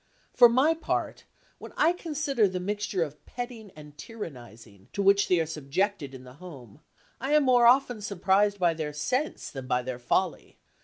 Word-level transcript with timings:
For 0.33 0.49
my 0.49 0.73
part, 0.73 1.25
when 1.59 1.73
I 1.77 1.93
consider 1.93 2.47
the 2.47 2.59
mixture 2.59 3.03
of 3.03 3.23
petting 3.27 3.69
and 3.75 3.95
tyrannising 3.99 4.87
to 4.93 5.03
which 5.03 5.27
they 5.27 5.39
are 5.39 5.45
subjected 5.45 6.15
in 6.15 6.23
the 6.23 6.33
home, 6.41 6.79
I 7.19 7.33
am 7.33 7.43
more 7.43 7.67
often 7.67 8.01
surprised 8.01 8.57
by 8.57 8.73
their 8.73 8.93
sense 8.93 9.51
than 9.51 9.67
by 9.67 9.83
their 9.83 9.99
folly. 9.99 10.57